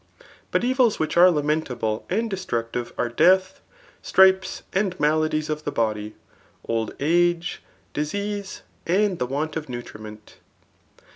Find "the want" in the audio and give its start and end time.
9.19-9.55